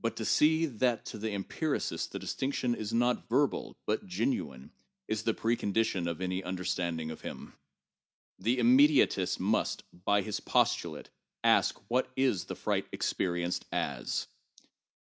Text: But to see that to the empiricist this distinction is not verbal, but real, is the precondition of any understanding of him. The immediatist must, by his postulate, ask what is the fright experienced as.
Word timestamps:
But 0.00 0.16
to 0.16 0.24
see 0.24 0.66
that 0.66 1.04
to 1.04 1.18
the 1.18 1.30
empiricist 1.30 2.10
this 2.10 2.20
distinction 2.20 2.74
is 2.74 2.92
not 2.92 3.28
verbal, 3.28 3.76
but 3.86 4.00
real, 4.18 4.56
is 5.06 5.22
the 5.22 5.34
precondition 5.34 6.08
of 6.10 6.20
any 6.20 6.42
understanding 6.42 7.12
of 7.12 7.20
him. 7.20 7.52
The 8.40 8.56
immediatist 8.58 9.38
must, 9.38 9.84
by 10.04 10.22
his 10.22 10.40
postulate, 10.40 11.10
ask 11.44 11.78
what 11.86 12.10
is 12.16 12.46
the 12.46 12.56
fright 12.56 12.88
experienced 12.90 13.66
as. 13.70 14.26